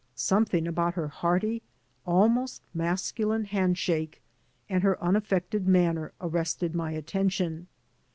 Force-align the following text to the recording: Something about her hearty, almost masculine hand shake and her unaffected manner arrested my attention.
Something 0.15 0.67
about 0.67 0.95
her 0.95 1.09
hearty, 1.09 1.61
almost 2.07 2.63
masculine 2.73 3.43
hand 3.45 3.77
shake 3.77 4.19
and 4.67 4.81
her 4.81 4.99
unaffected 4.99 5.67
manner 5.67 6.11
arrested 6.19 6.73
my 6.73 6.89
attention. 6.93 7.67